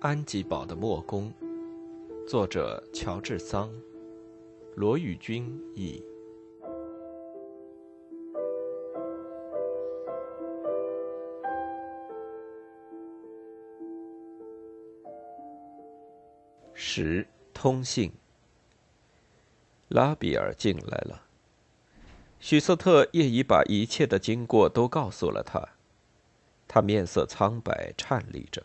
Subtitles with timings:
[0.00, 1.32] 安吉堡的墨工，
[2.28, 3.68] 作者乔治桑，
[4.76, 6.00] 罗宇君译。
[16.72, 18.12] 十通信。
[19.88, 21.22] 拉比尔进来了。
[22.38, 25.70] 许瑟特业已把一切的经过都告诉了他，
[26.68, 28.62] 他面色苍白，颤栗着。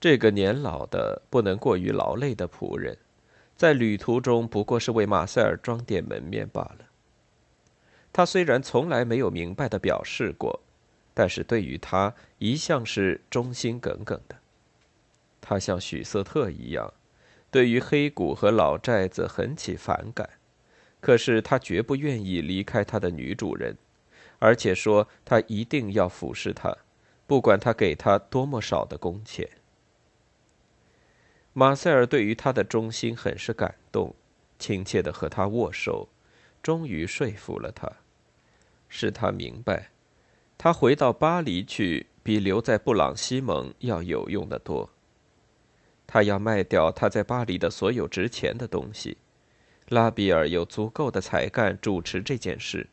[0.00, 2.96] 这个年老的、不能过于劳累的仆人，
[3.56, 6.86] 在旅途中不过是为马塞尔装点门面罢了。
[8.12, 10.62] 他虽然从来没有明白的表示过，
[11.14, 14.36] 但是对于他一向是忠心耿耿的。
[15.40, 16.92] 他像许瑟特一样，
[17.50, 20.30] 对于黑谷和老寨子很起反感，
[21.00, 23.76] 可是他绝不愿意离开他的女主人，
[24.38, 26.76] 而且说他一定要服侍他，
[27.26, 29.48] 不管他给他多么少的工钱。
[31.52, 34.14] 马塞尔对于他的忠心很是感动，
[34.58, 36.08] 亲切的和他握手，
[36.62, 37.90] 终于说服了他，
[38.88, 39.90] 使他明白，
[40.56, 44.90] 他回到巴黎去比留在布朗西蒙要有用的多。
[46.06, 49.18] 他要卖掉他在巴黎的所有值钱的东西，
[49.88, 52.88] 拉比尔有足够的才干主持这件事，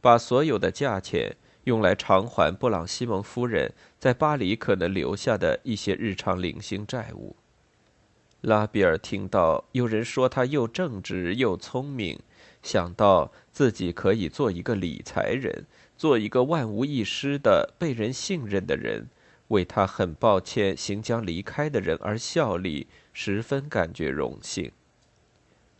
[0.00, 7.36] 把所有的价钱用来偿还布朗西蒙夫人在巴黎可能留下的一些日常零星债务。
[8.42, 12.18] 拉比尔听到有人说他又正直又聪明，
[12.62, 19.08] 想到自己可以做一个理财人，做一个万无一失的被人信任的人，
[19.48, 24.72] 为他很抱歉行将离开的人而效力，十分感觉荣幸。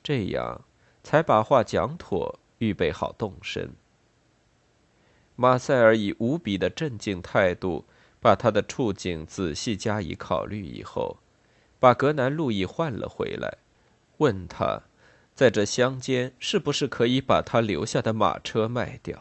[0.03, 0.62] 这样，
[1.03, 3.70] 才把话讲妥，预备好动身。
[5.34, 7.86] 马塞尔以无比的镇静态度，
[8.20, 11.16] 把他的处境仔细加以考虑以后。
[11.81, 13.56] 把格南路易换了回来，
[14.19, 14.83] 问他，
[15.34, 19.19] 在这乡间是不是可以把他留下的马车卖掉？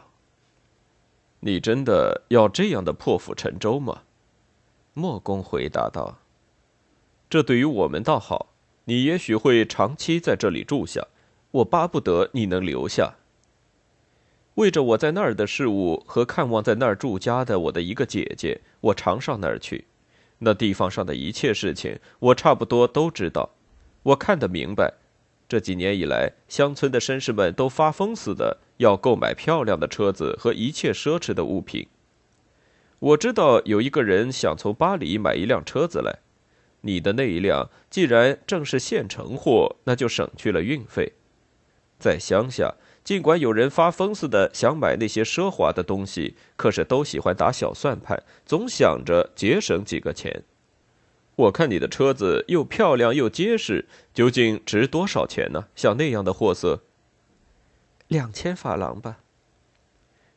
[1.40, 4.02] 你真的要这样的破釜沉舟吗？
[4.92, 6.18] 莫公回答道
[7.30, 8.48] ：“这对于我们倒好，
[8.84, 11.06] 你也许会长期在这里住下，
[11.52, 13.14] 我巴不得你能留下。
[14.56, 19.86] 为着我在那儿的事物和看望在那儿住家的我的一个姐姐，我常上那儿去。”
[20.40, 23.50] 那地方上的一切事情，我差不多都知道。
[24.02, 24.94] 我看得明白，
[25.48, 31.86] 这几年以来，乡村的绅士们都发疯似的要购买漂亮的车子和一切奢侈的物品。
[32.98, 36.18] 我知道有一个人想从巴黎买一辆车子来，
[36.82, 41.12] 你的那一辆既然正是现成货，那就省去了运费。
[41.98, 42.74] 在乡下。
[43.02, 50.44] 尽管有人发疯似的想买那些奢华的东西，可是都喜欢打小算盘，总想着节省几个钱。
[51.36, 55.68] 我看你的车子又漂亮又结实，究竟值多少钱呢？
[55.74, 56.82] 像那样的货色，
[58.08, 59.20] 两千法郎吧。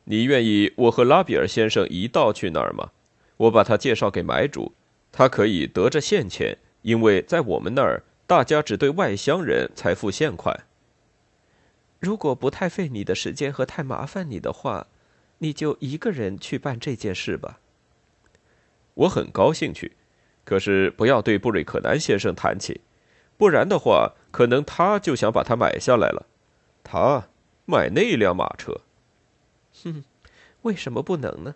[0.05, 2.91] 你愿意我和拉比尔先生一道去那儿吗？
[3.37, 4.73] 我把他介绍给买主，
[5.11, 10.65] 他可以得着现钱，因为在我们那儿，大家只对外乡人才付现款。
[12.03, 14.87] 如果不太费你的时间和太麻烦你的话，
[15.37, 17.61] 你就一个人去办这件事吧。
[18.93, 19.93] 我很高兴去，
[20.43, 22.81] 可是不要对布瑞克南先生谈起，
[23.37, 26.25] 不然的话，可能他就想把它买下来了。
[26.83, 27.29] 他
[27.63, 28.81] 买那辆马车，
[29.81, 30.03] 哼，
[30.63, 31.55] 为什么不能呢？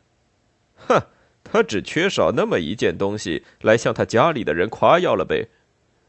[0.77, 1.07] 哼，
[1.43, 5.49] 他只缺少那么一件东西来向他家里的人夸耀了呗。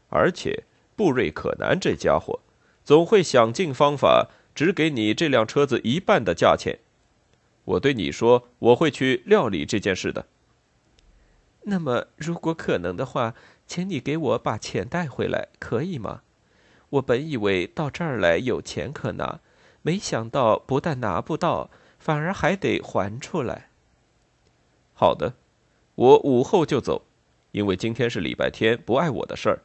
[0.07, 0.63] 而且
[0.95, 2.39] 布瑞克南这家伙。
[2.89, 6.79] 总会想尽方法，只给你这辆车子一半的价钱。
[7.63, 10.25] 我对你说，我会去料理这件事的。
[11.65, 13.35] 那么，如果可能的话，
[13.67, 16.23] 请你给我把钱带回来，可以吗？
[16.89, 19.39] 我本以为到这儿来有钱可拿，
[19.83, 23.69] 没想到不但拿不到，反而还得还出来。
[24.95, 25.35] 好的，
[25.93, 27.03] 我午后就走，
[27.51, 29.61] 因为今天是礼拜天，不碍我的事儿。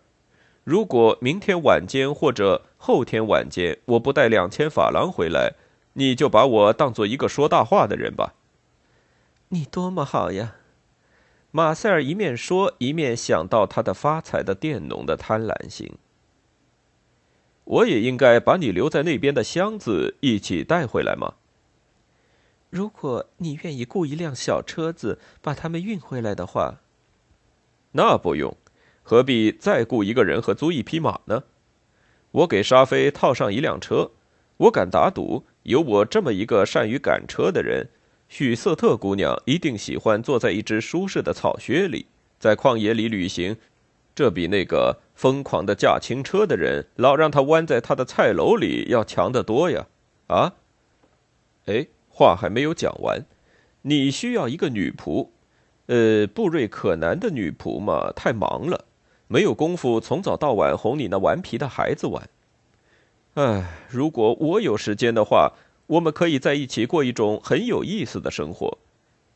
[0.65, 5.53] 如果明天晚间或者后天晚间我不带两千法郎回来，
[5.93, 8.35] 你就把我当做一个说大话的人吧。
[9.51, 10.57] 你多么好呀！
[11.51, 15.93] 马塞尔一面说，一面想到他的发财的佃农的贪婪心。
[17.65, 21.35] 我也应该把你留在那边的箱子一起带回来吗？
[22.71, 26.81] 如果你愿意雇一辆小车子把他们运回来的话，
[27.93, 28.57] 那不用。
[29.05, 31.45] 何必再雇一个人和租一匹马呢？
[32.31, 34.11] 我给沙菲套上一辆车，
[34.57, 37.91] 我敢打赌，有我这么一个善于赶车的人，
[38.29, 42.07] 许瑟特姑娘一定喜欢坐在一只舒适的草靴里，
[42.41, 43.57] 在旷野里旅行。
[44.15, 49.87] 这比那个疯狂的驾轻车的人，老让他弯在他的菜篓里要强得多呀！
[50.29, 50.55] 啊？
[51.67, 53.25] 哎，话还没有讲完，
[53.83, 55.29] 你需要一个女仆，
[55.87, 58.85] 呃，布瑞可南的女仆嘛，太忙了，
[59.27, 62.29] 没有功夫从早到晚哄你那顽皮的孩子玩。
[63.35, 65.53] 哎，如果我有时间的话，
[65.87, 68.79] 我们可以在一起过一种很有意思的生活。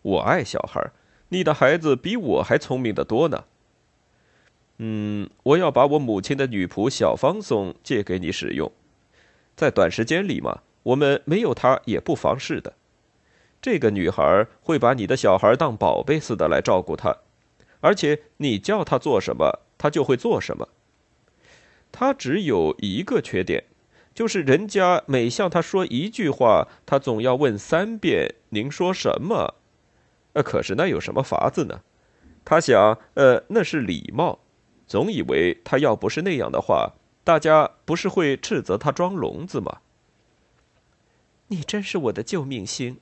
[0.02, 0.92] 我爱小孩，
[1.30, 3.44] 你的孩子比我还聪明的多呢。
[4.78, 8.70] 嗯，我要把我母亲的女仆小芳松借给你使用，
[9.56, 12.74] 在短时间里嘛，我们没有她也不妨事的。
[13.60, 17.16] 这个女孩会把你的小孩当宝贝似的来照顾他，
[17.80, 20.68] 而且你叫她做什么，他就会做什么。
[21.90, 23.64] 他只有一个缺点，
[24.14, 29.54] 就是人家每向他说一句话，他总要问三遍：“您说什么？”
[30.34, 31.80] 呃，可是那有什么法子呢？
[32.44, 34.40] 他想，呃，那是礼貌。
[34.86, 36.94] 总以为他要不是那样的话，
[37.24, 39.80] 大家不是会斥责他装聋子吗？
[41.48, 42.98] 你真是我的救命星，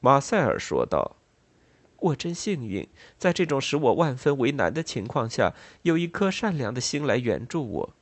[0.00, 1.16] 马塞尔说道。
[2.00, 7.94] 我真幸运，在这种使我万分为难的情况下，有一颗善良的心来援助我。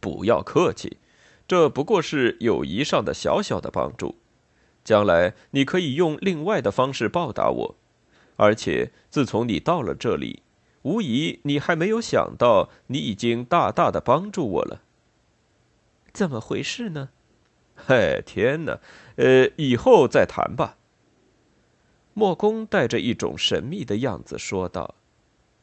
[0.00, 0.98] 不要客气，
[1.46, 4.16] 这不过是友谊上的小小的帮助，
[4.84, 7.76] 将来你可以用另外的方式报答我。
[8.36, 10.42] 而且自从你到了这里。
[10.82, 14.82] 无疑，你还没有想到，你已经大大的帮助我了。
[16.12, 17.10] 怎么回事呢？
[17.86, 18.80] 嘿，天哪！
[19.14, 20.76] 呃，以后再谈吧。
[22.14, 24.94] 莫公带着一种神秘的样子说道，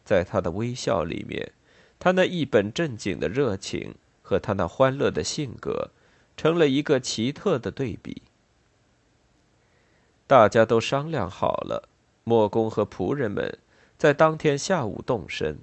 [0.03, 1.51] 在他的微笑里面，
[1.99, 5.91] 他那一本正经的热情和他那欢乐的性格，
[6.35, 8.21] 成了一个奇特的对比。
[10.25, 11.89] 大家都商量好了，
[12.23, 13.59] 莫公和仆人们。
[13.97, 15.59] 在当天下午动身，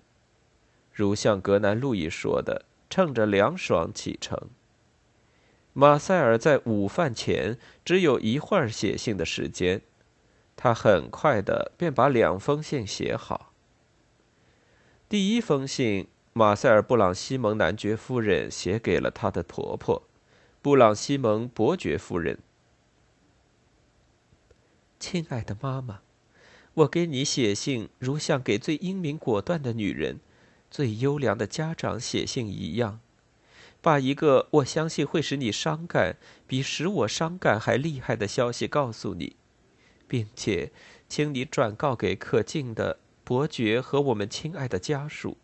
[0.92, 4.38] 如像格南路易说的，乘着凉爽启程。
[5.72, 9.80] 马塞尔在午饭前只有一会儿写信的时间，
[10.56, 13.52] 他很快的便把两封信写好。
[15.08, 20.02] 第一封信，马塞尔·布朗西蒙男爵夫人写给了他的婆婆，
[20.60, 22.38] 布朗西蒙伯爵夫人。
[24.98, 26.00] 亲爱的妈妈。
[26.74, 30.20] 我给你写信，如像给最英明果断的女人、
[30.70, 33.00] 最优良的家长写信一样，
[33.80, 36.16] 把一个我相信会使你伤感、
[36.46, 39.36] 比使我伤感还厉害的消息告诉你，
[40.08, 40.70] 并且，
[41.08, 45.36] 请你转告给可敬的伯爵和我们亲爱的家属。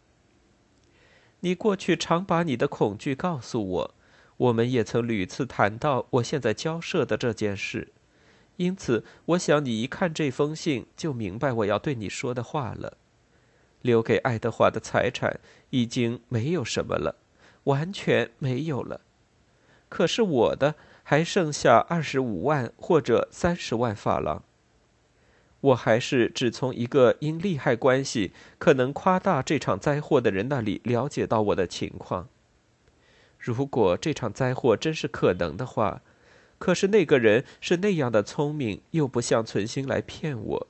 [1.40, 3.94] 你过去常把你的恐惧告诉我，
[4.36, 7.92] 我们也曾屡次谈到我现在交涉的这件事。
[8.56, 12.98] 因此，我想你一看这封信就明白我要对你说的话了。
[13.80, 17.16] 留给爱德华的财产已经没有什么了，
[17.64, 19.00] 完全没有了。
[19.88, 24.44] 可是我的还剩下二十五万或者三十万法郎。
[25.62, 32.28] 我还是只从一个因利害关系可能夸大这场灾祸的人那里了解到我的情况。
[33.38, 36.02] 如果这场灾祸真是可能的话。
[36.58, 40.66] 可是那个人是那样的聪明，又不像存心来骗我，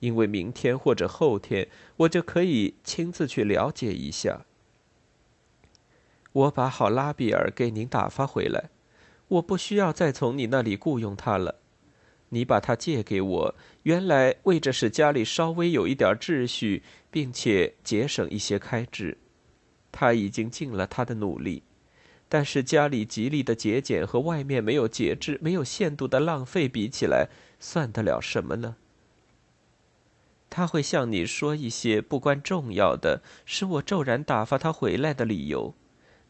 [0.00, 4.44] 因为明天或者后天我就可以亲自去了解一下。
[6.32, 8.70] 我把好拉比尔给您打发回来，
[9.28, 11.60] 我不需要再从你那里雇佣他了。
[12.34, 19.18] 你把他借给我，原来为着使家里稍微有一点秩序，并且节省一些开支。
[19.92, 21.62] 他已经尽了他的努力。
[22.30, 27.28] 但是家里极力的节俭和外面没有节制、没有限度的浪费比起来，
[27.60, 28.76] 算得了什么呢？
[30.48, 35.74] 他会向你说一些不关重要的、使我骤然打发他回来的理由，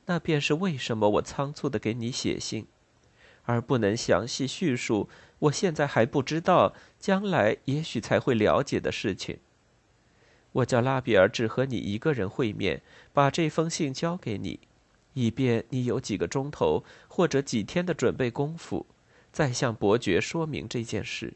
[0.07, 2.67] 那便是为什么我仓促的给你写信，
[3.45, 5.09] 而不能详细叙述
[5.43, 9.39] 我现在还不知道、将来也许才会了解的事情。
[10.53, 12.83] 我叫拉比尔只和你一个人会面，
[13.13, 14.61] 把这封信交给你。
[15.15, 18.87] 以便你有几个钟头或者几天的准备功夫，
[19.33, 21.35] 再向伯爵说明这件事。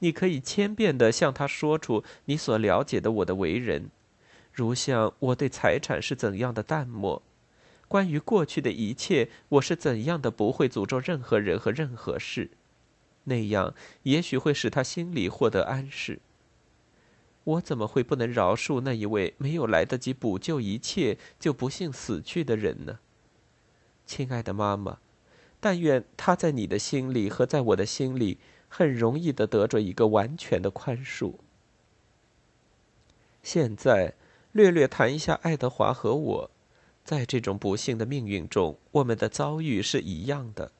[0.00, 3.88] 你可以千遍的向他说出你所了解的我的为人，
[4.52, 7.22] 如像我对财产是怎样的淡漠，
[7.88, 12.50] 关于过去的一切我是怎样的不会诅咒任何人和任何事，
[13.24, 16.20] 那样也许会使他心里获得安适。
[17.44, 23.00] 我怎么会不能饶恕那一位没有来得及补救一切就不幸死去的人呢？
[24.06, 24.98] 亲爱的妈妈，
[25.60, 28.38] 但愿他在你的心里和在我的心里
[28.68, 31.34] 很容易的得着一个完全的宽恕。
[33.42, 34.14] 现在，
[34.52, 36.50] 略略谈一下爱德华和我，
[37.04, 40.72] 在这种不幸的命运中，我们的遭遇是一样的。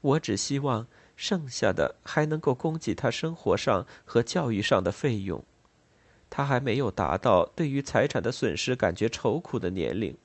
[0.00, 0.86] 我只希望
[1.16, 5.42] 剩下的还能够供给他生活上和教育上的费用。
[6.28, 10.16] 他还没有达到对于财产的损失感觉愁苦的年龄，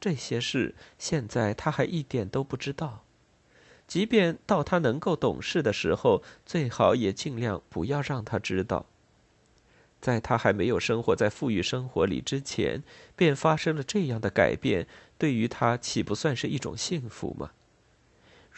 [0.00, 3.04] 这些事现在他还一点都不知道。
[3.86, 8.86] 即便到他能够懂事的时候，最好也尽量不要让他知道。
[10.00, 12.82] 在他还没有生活在富裕生活里之前，
[13.14, 17.52] 便发生了这样的改变，对于他岂不算是一种幸福吗？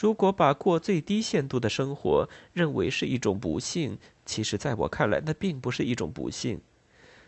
[0.01, 6.61] 如果把过最低限度的生活认为是一种不幸，其实在我看来，那并不是一种不幸。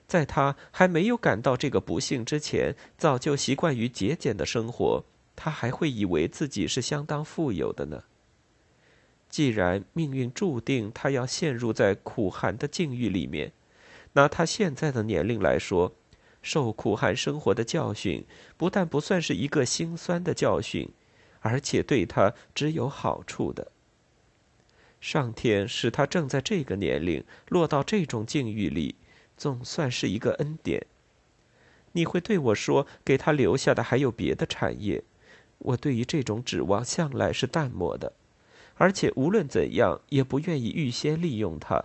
[0.07, 5.05] 在他还没有感到这个不幸之前，早就习惯于节俭的生活。
[5.35, 8.05] 他还会以为自己是相当富有的呢。
[9.29, 13.51] 既然命运注定他要陷入在苦寒的境遇里面，
[14.13, 15.93] 拿他现在的年龄来说，
[16.41, 18.25] 受苦寒生活的教训
[18.57, 20.89] 不但不算是一个心酸的教训，
[21.41, 23.71] 而且对他只有好处的。
[25.01, 28.95] 上天使他正在这个年龄落到这种境遇里，
[29.37, 30.87] 总算是一个恩典。
[31.93, 35.03] 你会对我说，给他留下的还有别的产业。
[35.59, 38.13] 我对于这种指望向来是淡漠的，
[38.77, 41.85] 而且无论怎样也不愿意预先利用他，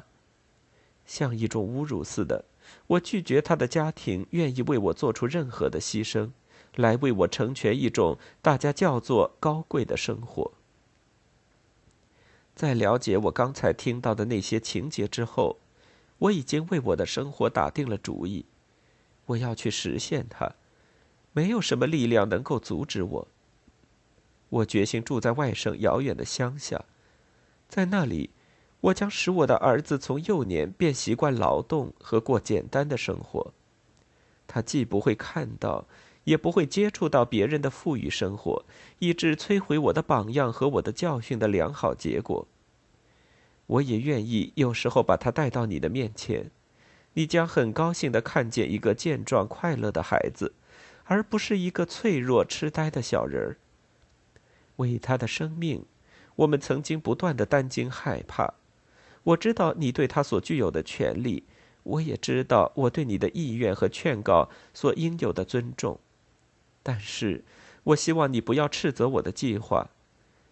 [1.06, 2.46] 像一种侮辱似的。
[2.88, 6.32] 我拒绝他的家庭愿意为我做出任何的牺牲，
[6.76, 10.52] 来为我成全一种大家叫做高贵的生活。
[12.56, 15.58] 在了解我刚才听到的那些情节之后，
[16.20, 18.46] 我已经为我的生活打定了主意，
[19.26, 20.54] 我要去实现它，
[21.34, 23.28] 没有什么力量能够阻止我。
[24.50, 26.86] 我决心住在外省遥远的乡下，
[27.68, 28.30] 在那里，
[28.80, 33.54] 我将使我的儿子从幼年便习惯劳动和过简单的生活。
[34.48, 35.86] 他既不会看到，
[36.26, 38.64] 也不会接触到别人的富裕生活，
[39.00, 42.48] 以致摧毁我的榜样和我的教训的良好结果。
[43.68, 46.52] 我也愿意有时候把他带到你的面前，
[47.14, 50.54] 你将很高兴的看见一个健壮快乐的孩子，
[51.06, 53.58] 而不是一个脆弱痴呆的小人儿。
[54.76, 55.86] 为他的生命，
[56.36, 58.56] 我们曾经不断的担惊害怕。
[59.24, 61.46] 我知道你对他所具有的权利，
[61.84, 66.00] 我也知道我对你的意愿和劝告所应有的尊重。
[66.88, 67.44] 但是，
[67.84, 69.90] 我希望你不要斥责我的计划，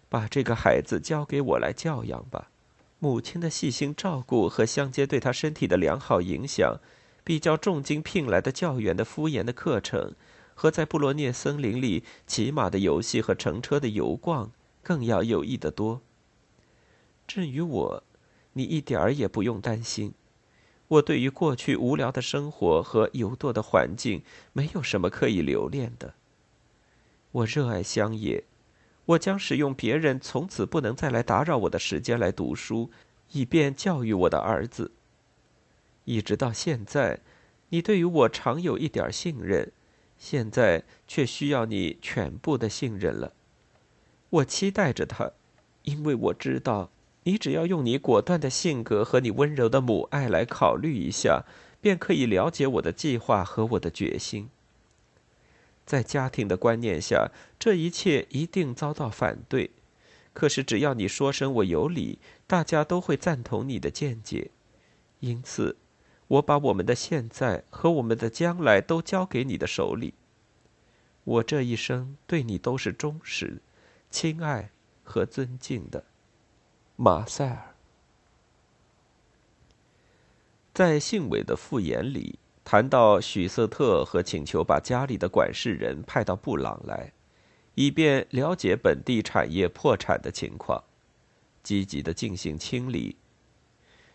[0.09, 2.49] 把这个孩子交给我来教养吧。
[2.97, 6.79] 母亲的细心照顾和相接对他身体的良好影响，
[7.23, 10.15] 比较重金聘来的教员的敷衍的课程。
[10.55, 16.01] 和在布罗涅森林里骑马的游戏和乘车的游逛更要有益得多。
[17.27, 18.03] 至于我，
[18.53, 20.13] 你一点儿也不用担心。
[20.87, 26.13] 我对于过去无聊的生活和游惰的环境没有什么可以留恋的。
[27.33, 28.43] 我热爱乡野，
[29.05, 32.91] 我将使用别人从此不能再来打扰我的时间来读书，
[33.31, 34.91] 以便教育我的儿子。
[36.05, 37.19] 一直到现在，
[37.69, 39.71] 你对于我常有一点信任。
[40.15, 43.33] 现在却需要你全部的信任了。
[44.29, 45.31] 我期待着他，
[45.81, 46.91] 因为我知道
[47.23, 51.43] 你只要用你果断的性格和你温柔的母爱来考虑一下，
[51.81, 54.49] 便可以了解我的计划和我的决心。
[55.85, 59.71] 在家庭的观念下，这一切一定遭到反对。
[60.33, 64.51] 可是只要你说声我有理，大家都会赞同你的见解。
[65.19, 65.77] 因此。
[66.25, 70.15] 我把我们的现在和我们的将来都交给你的手里。
[71.25, 73.61] 我这一生对你都是忠实、
[74.09, 74.71] 亲爱
[75.03, 76.05] 和尊敬的，
[76.95, 77.75] 马塞尔。
[80.73, 87.11] 在信伟的复言里谈到许瑟特和请求把家里的管事人派到布朗来，
[87.75, 90.83] 以便了解本地产业破产的情况，
[91.61, 93.17] 积极的进行清理。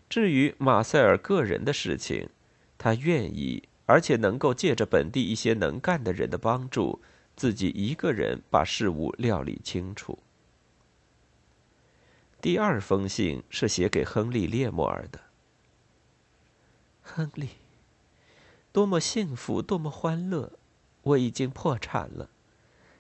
[0.08, 2.30] 至于马塞尔个人的事情，
[2.78, 7.02] 他愿意，而且能够借着本地一些能干的人的帮助，
[7.36, 10.18] 自己一个人把事物料理清楚。
[12.40, 15.20] 第二封信是写给亨利·列莫尔的。
[17.02, 17.48] 亨利，
[18.78, 20.52] 多么幸福，多么欢乐！
[21.02, 22.30] 我已经破产了，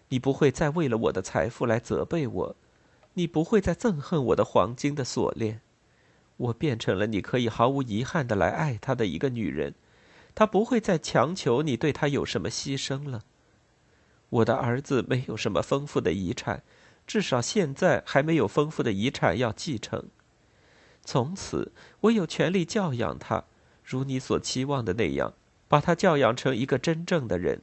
[0.08, 2.56] 你不会再为了我的财富来责备我，
[3.14, 5.60] 你不会再憎恨我的黄金的锁链。
[6.36, 9.76] 我变成了你可以毫无遗憾的来爱他的一个女人，
[10.34, 13.22] 他不会再强求你对他有什么牺牲了。
[14.30, 16.64] 我的儿子没有什么丰富的遗产，
[17.06, 20.08] 至少现在还没有丰富的遗产要继承。
[21.04, 21.70] 从此，
[22.00, 23.44] 我有权利教养他，
[23.84, 25.34] 如你所期望的那样，
[25.68, 27.60] 把他教养成一个真正的人。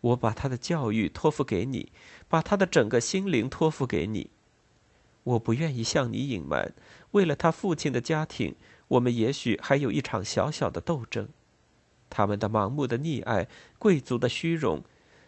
[0.00, 1.90] 我把他的教育托付给你，
[2.28, 4.30] 把他的整个心灵托付给你。
[5.24, 6.72] 我不愿意向你隐瞒，
[7.10, 8.54] 为了他父亲的家庭，
[8.86, 11.28] 我们也许还有一场小小的斗争。
[12.08, 13.48] 他们的盲目的溺爱，
[13.78, 14.82] 贵族的虚荣，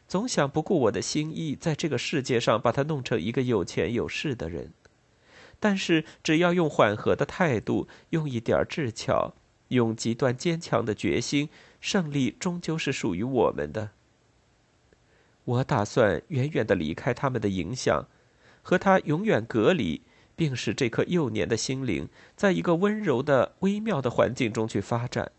[0.09, 4.73] 总想不顾我的心意，在这个世界上把他弄成一个有钱有势的人。
[5.59, 9.35] 但是，只要用缓和的态度，用一点智巧，
[9.69, 13.91] 用极端坚强的决心，胜利终究是属于我们的。
[15.45, 18.07] 我打算远远的离开他们的影响，
[18.63, 20.03] 和他永远隔离，
[20.37, 25.33] 并使这颗幼年的心灵在一个温柔的、微妙的环境中去发展。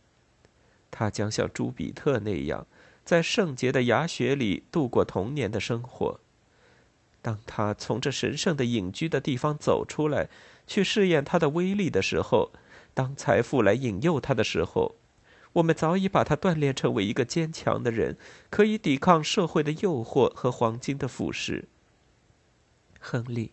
[0.90, 2.68] 他将像朱比特那样，
[3.06, 6.20] 在圣洁的牙穴里度过童年的生活。
[7.22, 10.28] 当他从这神圣的隐居的地方走出来，
[10.66, 12.52] 去试验他的威力的时候，
[12.94, 14.96] 当财富来引诱他的时候，
[15.54, 18.18] 我们早已把他锻炼成为一个坚强的人，
[18.50, 21.66] 可以抵抗社会的诱惑和黄金的腐蚀。
[23.00, 23.52] 亨利，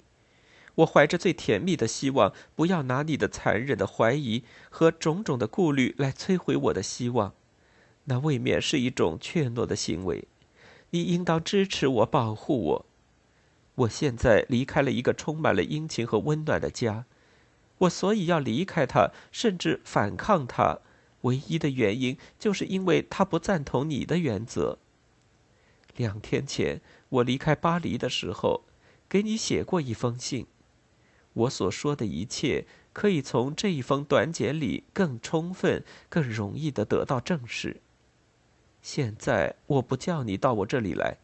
[0.77, 7.35] 我怀着最甜蜜的希望，不要拿你的残忍的怀疑和种种的顾虑来摧毁我的希望，
[8.05, 10.29] 那未免是一种怯懦的行为。
[10.91, 12.87] 你应当支持我，保护我。
[13.75, 17.07] 我现在离开了一个充满了殷勤和温暖的家，
[17.79, 20.79] 我所以要离开他，甚至反抗他，
[21.23, 24.79] 唯一的原因就是因为他不赞同你的原则。
[25.97, 28.65] 两天前我离开巴黎的时候，
[29.09, 30.47] 给你写过一封信，
[31.33, 37.81] 我所说的一切可以从这一封短简里更充分、更容易的得到证实。
[38.81, 41.19] 现在我不叫你到我这里来，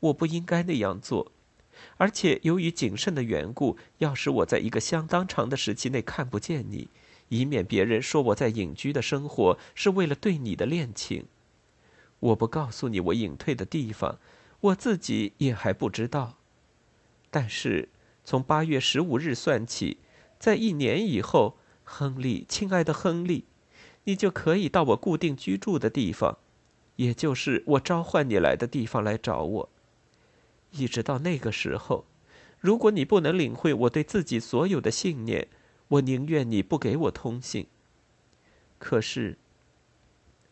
[0.00, 1.32] 我不应该那样做。
[1.96, 6.88] 而且由于谨慎的缘故，要使我在一个相当长的时期内看不见你，
[7.30, 11.26] 以免别人说我在隐居的生活是为了对你的恋情。
[12.18, 14.18] 我不告诉你我隐退的地方，
[14.60, 16.36] 我自己也还不知道。
[17.30, 17.88] 但是
[18.24, 19.96] 从八月十五日算起，
[20.38, 23.44] 在一年以后，亨利，亲爱的亨利，
[24.04, 26.38] 你就可以到我固定居住的地方，
[26.96, 29.68] 也就是我召唤你来的地方来找我。
[30.72, 32.04] 一直到那个时候，
[32.58, 35.48] 如果你不能领会我对自己所有的信念，
[35.90, 37.66] 我宁愿你不给我通信。
[38.78, 39.38] 可是，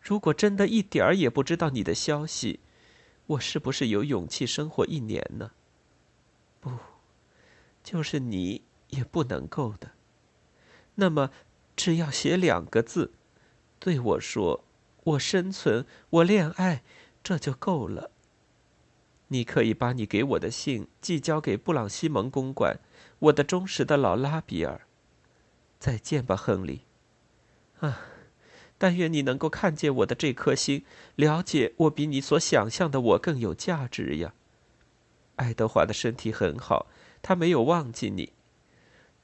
[0.00, 2.60] 如果真的一点儿也不知道你的消息，
[3.26, 5.52] 我是不是有勇气生活一年呢？
[6.60, 6.72] 不，
[7.84, 9.92] 就是你也不能够的。
[10.96, 11.30] 那么，
[11.76, 13.12] 只要写两个字，
[13.78, 14.64] 对我说
[15.04, 16.82] ：“我生存，我恋爱”，
[17.22, 18.10] 这就够了。
[19.28, 22.80] 你可以把你给我的信寄交给布朗西蒙公馆，
[23.20, 24.87] 我的忠实的老拉比尔。
[25.78, 26.82] 再见吧，亨利。
[27.80, 28.00] 啊，
[28.76, 34.34] 但愿你能够看见我的这颗心，了解我比你所想象的我更有价值呀。
[35.36, 36.86] 爱德华的身体很好，
[37.22, 38.32] 他没有忘记你。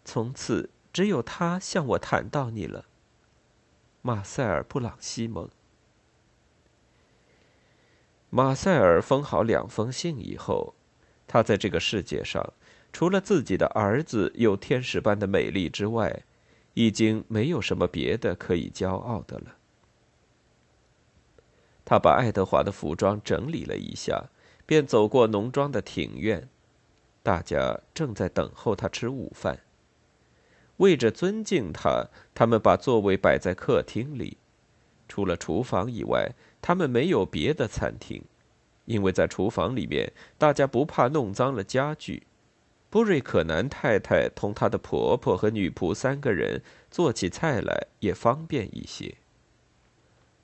[0.05, 2.85] 从此，只有他向我谈到你了。
[4.03, 5.49] 马塞尔·布朗西蒙。
[8.31, 10.75] 马塞尔封好两封信以后，
[11.27, 12.53] 他在这个世界上，
[12.93, 16.23] 除了自己的儿子有天使般的美丽之外，
[16.75, 19.57] 已经没有什么别的可以骄傲的了。
[21.85, 24.27] 他把爱德华的服装整理了一下，
[24.67, 26.49] 便走过农庄的庭院，
[27.23, 29.61] 大家正在等候他吃午饭。
[30.77, 34.37] 为着尊敬他，他们把座位摆在客厅里，
[35.09, 36.33] 除了厨房以外。
[36.67, 38.25] 他们没有别的餐厅，
[38.87, 42.23] 因为在厨房里面，大家不怕弄脏了家具。
[42.95, 49.17] 布瑞可南太太同她的婆婆和女仆三个人做起菜来也方便一些。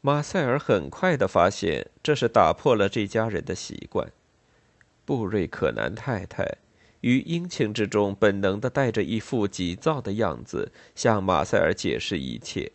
[0.01, 4.11] 马塞尔很快的发现，这是打破了这家人的习惯。
[5.05, 6.57] 布瑞可南太太
[7.03, 12.73] 于殷勤之中，本能的带着一副急躁的样子，向马塞尔解释一切。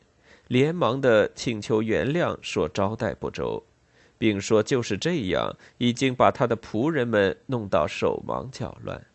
[0.47, 3.65] 连忙的请求原谅，说招待不周，
[4.17, 9.05] 并说就是这样，已经把他的仆人们弄到手忙脚乱。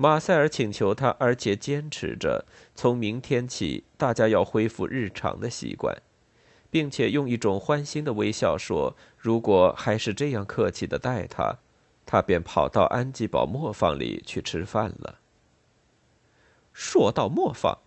[0.00, 2.44] 马塞尔请求他，而且坚持着，
[2.76, 6.00] 从明天起大家要恢复日常的习惯，
[6.70, 11.58] 并且用一种欢欣的微笑说：“如果还是这样客气的待他，
[12.06, 15.18] 他便跑到安吉堡磨坊里去吃饭了。”
[16.72, 17.78] 说到磨坊。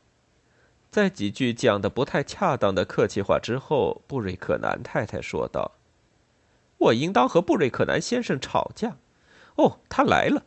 [0.90, 5.76] 在几句讲的不太恰当的客气话之后，布瑞克南太太说道
[6.78, 8.98] ：“我应当和布瑞克南先生吵架。
[9.56, 10.44] 哦，他来了。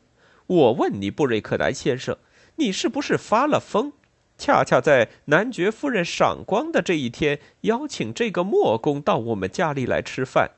[0.47, 2.17] 我问你，布瑞克南先生，
[2.57, 3.93] 你是不是发了疯？
[4.37, 10.51] 恰恰在男爵夫人赏光的这一天，邀请这个莫公到我们家里来吃饭。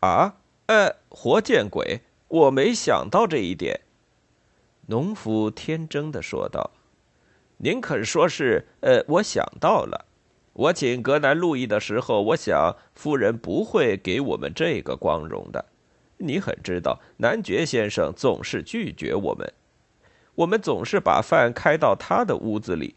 [0.00, 2.02] 啊，呃，活见鬼！
[2.28, 3.80] 我没想到这一点。”
[4.86, 6.70] 农夫天真的说道。
[7.58, 8.68] “您肯说是？
[8.80, 10.06] 呃，我想到了。
[10.52, 15.64] 我请格南路易的时候，我想夫人不会给我们这个光荣的。
[16.18, 19.52] 你很知道，男爵先生总是拒绝我们。”
[20.36, 22.96] 我们总是把饭开到他的屋子里，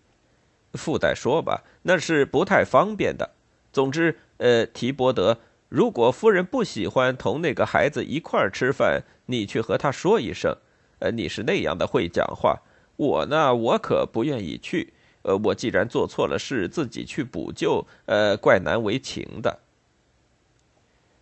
[0.73, 3.29] 附带说吧，那是不太方便的。
[3.71, 5.37] 总之，呃，提伯德，
[5.69, 10.57] 如果夫人不喜欢同那个孩子一块儿吃饭，你去和他说一声。
[10.97, 12.63] 呃，你是那样的会讲话，
[12.95, 14.93] 我呢，我可不愿意去。
[15.21, 19.59] 呃，我既然做错了事，自己去补救，呃，怪难为情的。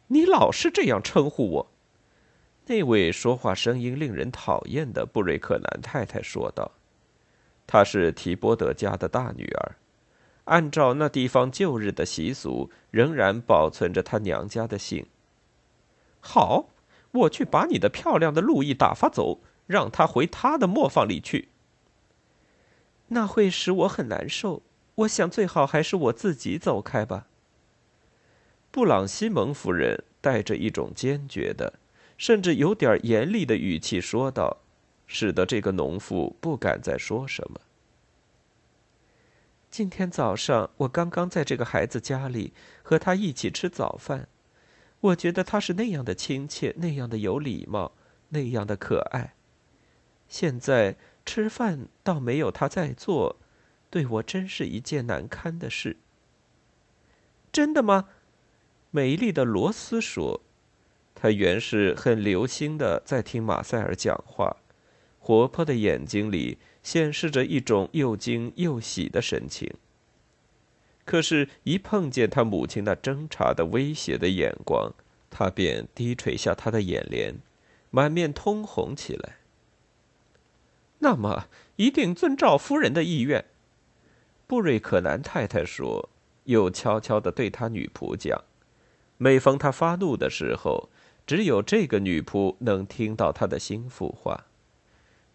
[0.08, 1.71] 你老是这样称呼我。
[2.67, 6.71] 那位说话声音令人讨厌的布瑞克南太太说道
[7.67, 9.75] ：“她是提波德家的大女儿，
[10.45, 15.06] 按照那地方旧日的习俗，仍然保存着她娘家的姓。
[16.19, 16.69] 好，
[17.12, 21.49] 我去把你的漂亮的路易打发走，让他回他的磨坊里去。
[23.10, 24.63] 那会使我很难受。
[24.95, 27.28] 我想最好还是我自己走开吧。”
[28.71, 31.73] 布朗西蒙夫人带着一种坚决的。
[32.17, 34.58] 甚至有点严厉的语气说道，
[35.06, 37.60] 使得这个农妇不敢再说什么。
[39.69, 44.30] 今天早上，我刚刚在这个孩子家里和他一起吃早饭，
[45.01, 47.91] 我觉得他是那样的亲切，那样的有礼貌，
[48.30, 49.36] 那样的可爱。
[50.30, 53.36] 现在吃饭倒没有他在做，
[53.89, 55.97] 对我真是一件难堪的事。
[57.51, 58.08] 真的吗？
[58.91, 60.41] 美丽的罗斯说。
[61.17, 64.58] 他原是很留心的在听马塞尔讲话，
[65.17, 69.73] 活泼的眼睛里显示着一种又惊又喜的神情。
[71.06, 74.91] 可是，一碰见他母亲那侦查的威胁的眼光，
[75.30, 77.36] 他便低垂下他的眼帘，
[77.89, 79.38] 满面通红起来。
[80.99, 81.47] 那么，
[81.78, 83.45] 一定遵照夫人的意愿，
[84.45, 86.10] 布瑞克南太太说，
[86.43, 88.43] 又悄悄地对他女仆讲：
[89.17, 90.89] 每逢他发怒的时候。
[91.26, 94.46] 只有这个女仆能听到他的心腹话，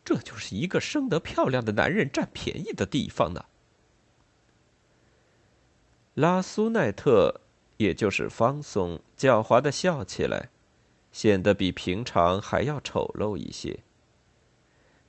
[0.05, 3.47] 这就是一个生得漂亮的男人占便宜的地方呢。
[6.15, 7.41] 拉苏奈特，
[7.79, 10.51] 也就是方松，狡猾的笑起来，
[11.11, 13.81] 显得比平常还要丑陋一些。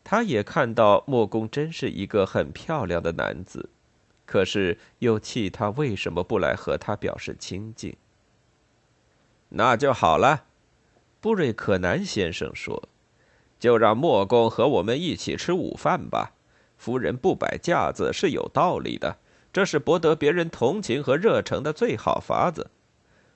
[0.03, 3.69] 他也看到莫公真是一个很漂亮的男子，
[4.25, 7.95] 可是又气他为什么不来和他表示亲近。
[9.49, 10.45] 那就好了。
[11.21, 12.89] 布瑞克南先生说
[13.59, 16.33] ：“就让莫公和我们一起吃午饭吧。
[16.77, 19.17] 夫人不摆架子是有道理的，
[19.53, 22.71] 这是博得别人同情和热诚的最好法子。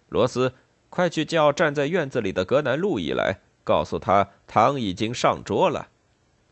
[0.09, 0.53] 罗斯，
[0.89, 5.89] 快去叫站在院子里的格南路易来，告诉他汤已经上桌了。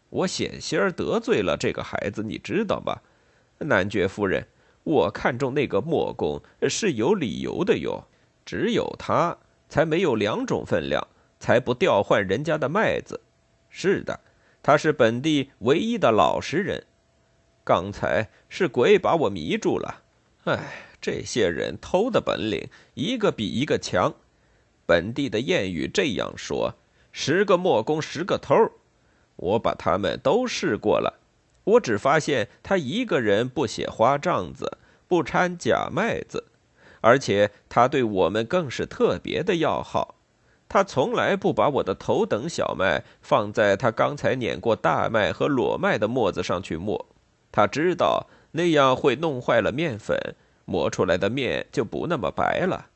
[0.09, 2.99] 我险些儿得罪了这个孩子，你知道吗？
[3.57, 4.45] 男爵夫人，
[4.83, 8.03] 我看中那个莫公是有理由的哟，
[8.45, 9.35] 只有他
[9.67, 11.07] 才没有两种分量。”
[11.43, 13.19] 才不调换人家的麦子。
[13.69, 14.21] 是的，
[14.63, 16.85] 他是本地唯一的老实人。
[17.65, 20.03] 刚才是鬼把我迷住了。
[20.45, 20.57] 哎，
[21.01, 24.13] 这些人偷的本领一个比一个强。
[24.85, 26.75] 本地的谚语这样说
[27.11, 28.55] ：“十个墨工，十个偷。”
[29.35, 31.19] 我把他们都试过了，
[31.65, 34.77] 我只发现他一个人不写花帐子，
[35.09, 36.45] 不掺假麦子，
[37.01, 40.15] 而且他对我们更是特别的要好。
[40.73, 47.05] 他从来不把我的头等小麦放在他刚才碾过大麦和裸麦的磨子上去磨，
[47.51, 50.17] 他知道那样会弄坏了面粉，
[50.65, 52.87] 磨出来的面就不那么白了。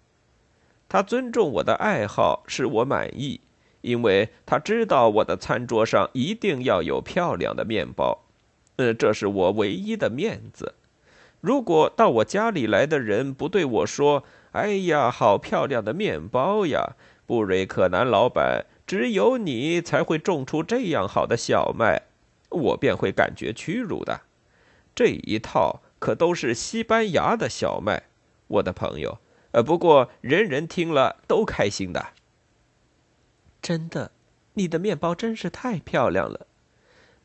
[0.90, 3.42] 他尊重我的爱好，使我满意，
[3.82, 8.24] 因为他知道我的餐桌上一定要有漂亮的面包，
[8.78, 10.74] 呃，这是我唯一的面子。
[11.42, 16.96] 如果到我家里来的人不对我说：“哎呀，好漂亮的面包呀！”
[17.28, 22.08] 布瑞克南老板，只有你才会种出这样好的小麦，
[22.50, 24.22] 我便会感觉屈辱的。
[24.96, 28.04] 这一套可都是西班牙的小麦，
[28.48, 29.20] 我的朋友。
[29.52, 32.14] 呃，不过人人听了都开心的。
[33.62, 34.12] 真的，
[34.54, 36.48] 你的面包真是太漂亮了，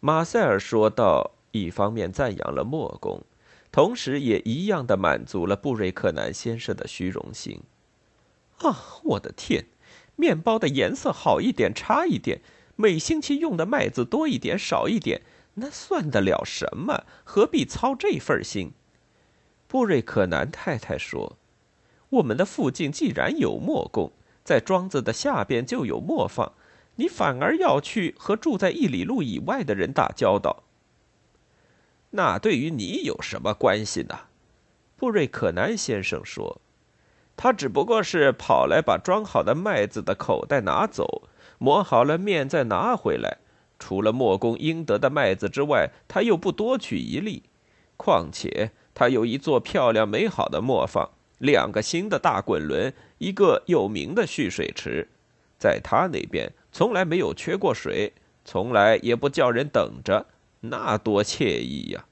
[0.00, 1.30] 马塞尔说道。
[1.54, 3.24] 一方面赞扬了莫公，
[3.70, 7.60] 同时也一样的满足了布瑞克南先生的虚荣心。
[8.60, 9.66] 啊，我的天！
[10.16, 12.38] 面包的颜色好一点，差一点；
[12.76, 15.22] 每星期用的麦子多一点，少一点，
[15.54, 17.04] 那算得了什么？
[17.24, 18.72] 何必操这份心？
[19.66, 21.38] 布瑞克南太太说
[22.10, 24.12] ：“我们的附近既然有磨工，
[24.44, 26.52] 在庄子的下边就有磨坊，
[26.96, 30.64] 你反而要去和住在一里路以外的人打交道。
[32.10, 34.20] 那对于你有什么关系呢？”
[34.94, 36.60] 布瑞克南先生说
[37.36, 41.22] ：“他只不过是跑来把装好的麦子的口袋拿走，
[41.58, 43.38] 磨好了面再拿回来。”
[43.78, 47.42] 除了莫公应得的麦子之外，他又不多取一粒。
[47.96, 55.08] 况且他有一座漂亮美好的磨坊，两个新的大滚轮，一个有名的蓄水池，
[55.58, 58.12] 在他那边从来没有缺过水，
[58.44, 60.26] 从来也不叫人等着，
[60.60, 62.04] 那多惬意呀！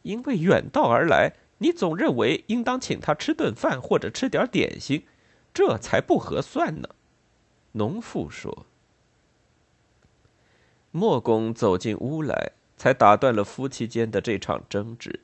[0.00, 5.04] 因为远道而来，你总认为应当请他吃顿饭或者吃点点心，
[5.54, 6.88] 这才不合算呢。
[7.72, 8.66] 农妇说。
[10.90, 15.20] 莫公走进屋来，才打断了夫妻间的这场争执。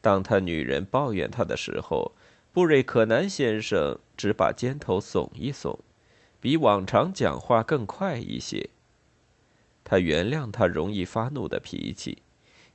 [0.00, 2.12] 当他女人抱怨他的时候，
[2.52, 5.78] 布瑞克南先生只把肩头耸一耸，
[6.40, 8.70] 比往常讲话更快一些。
[9.84, 12.22] 他原谅他容易发怒的脾气，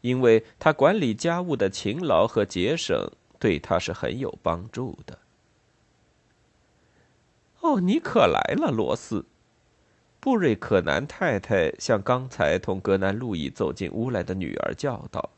[0.01, 5.19] 因为他管理家务的勤劳和节省对他是很有帮助的。
[7.61, 9.25] 哦，你可来了，罗斯。
[10.19, 15.31] 布瑞克南太太向刚才同格南路易走进屋来的女儿叫道：“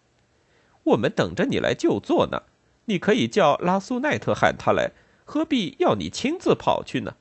[0.83, 2.43] 我们等着你来就坐呢，
[2.85, 4.91] 你可以叫拉苏奈特喊他来，
[5.23, 7.15] 何必要你亲自跑去呢？”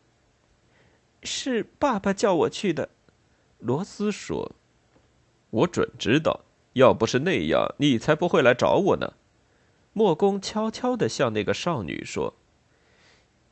[1.23, 2.89] 是爸爸叫我去的，
[3.59, 4.53] 罗斯说
[5.51, 6.41] ：“我准知道，
[6.75, 9.15] 要不是那样，你才不会来找我呢。”
[9.93, 12.35] 莫公悄悄地向那个少女说：“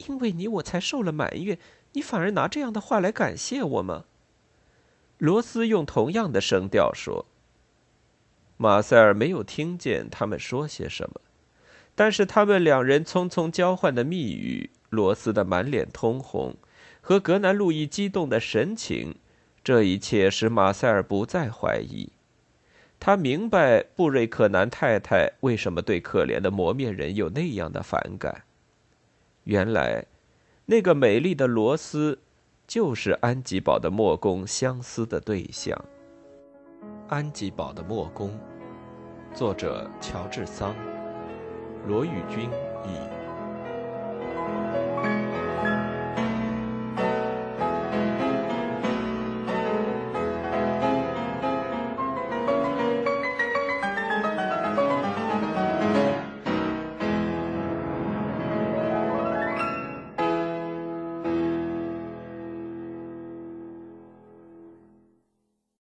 [0.08, 1.58] 因为你，我才受了埋怨。”
[1.92, 4.04] 你反而拿这样的话来感谢我吗？
[5.18, 7.26] 罗斯用同样的声调说。
[8.56, 11.20] 马塞尔没有听见他们说些什么，
[11.96, 16.54] 但是他们两人匆匆交换的密语，罗斯的满脸通红，
[17.00, 19.16] 和格南路易激动的神情，
[19.64, 22.12] 这一切使马塞尔不再怀疑。
[23.00, 28.44] 他明白布瑞克南太太为什么对可怜的磨面人有那样的反感。
[29.42, 30.06] 原来。
[30.66, 32.20] 那个美丽的罗斯，
[32.64, 35.76] 就是安吉堡的墨工相思的对象。
[37.08, 38.38] 安吉堡的墨工，
[39.34, 40.76] 作者乔治桑，
[41.88, 42.48] 罗宇君。